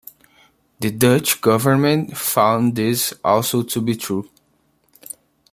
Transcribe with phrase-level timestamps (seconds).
[0.79, 4.27] The Dutch government found this also to be true.